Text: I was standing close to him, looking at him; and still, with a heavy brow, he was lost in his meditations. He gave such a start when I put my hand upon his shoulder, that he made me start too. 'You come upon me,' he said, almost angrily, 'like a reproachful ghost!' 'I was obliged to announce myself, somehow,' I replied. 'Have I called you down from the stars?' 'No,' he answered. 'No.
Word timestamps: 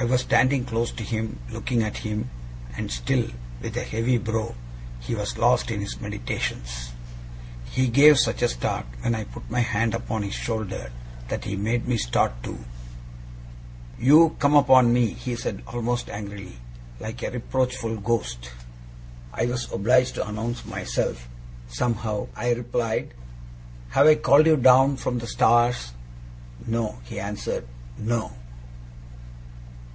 I 0.00 0.04
was 0.04 0.20
standing 0.20 0.64
close 0.64 0.92
to 0.92 1.02
him, 1.02 1.40
looking 1.50 1.82
at 1.82 1.96
him; 1.98 2.30
and 2.76 2.88
still, 2.88 3.32
with 3.60 3.76
a 3.76 3.82
heavy 3.82 4.16
brow, 4.16 4.54
he 5.00 5.16
was 5.16 5.36
lost 5.36 5.72
in 5.72 5.80
his 5.80 6.00
meditations. 6.00 6.92
He 7.68 7.88
gave 7.88 8.16
such 8.16 8.42
a 8.42 8.48
start 8.48 8.86
when 9.00 9.16
I 9.16 9.24
put 9.24 9.50
my 9.50 9.58
hand 9.58 9.94
upon 9.94 10.22
his 10.22 10.34
shoulder, 10.34 10.92
that 11.26 11.42
he 11.46 11.56
made 11.56 11.88
me 11.88 11.96
start 11.96 12.44
too. 12.44 12.64
'You 13.98 14.36
come 14.38 14.54
upon 14.54 14.92
me,' 14.92 15.14
he 15.14 15.34
said, 15.34 15.64
almost 15.66 16.08
angrily, 16.10 16.58
'like 17.00 17.20
a 17.24 17.32
reproachful 17.32 17.96
ghost!' 17.96 18.50
'I 19.34 19.46
was 19.46 19.72
obliged 19.72 20.14
to 20.14 20.28
announce 20.28 20.64
myself, 20.64 21.26
somehow,' 21.66 22.28
I 22.36 22.52
replied. 22.52 23.14
'Have 23.88 24.06
I 24.06 24.14
called 24.14 24.46
you 24.46 24.56
down 24.58 24.96
from 24.96 25.18
the 25.18 25.26
stars?' 25.26 25.90
'No,' 26.68 27.00
he 27.02 27.18
answered. 27.18 27.66
'No. 27.98 28.30